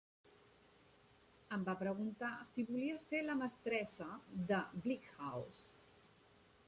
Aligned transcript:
Em 1.57 1.65
va 1.67 1.75
preguntar 1.81 2.31
si 2.51 2.65
voldria 2.69 2.97
ser 3.03 3.21
la 3.27 3.37
mestressa 3.43 4.09
de 4.53 4.63
Bleak 4.87 5.09
House. 5.29 5.71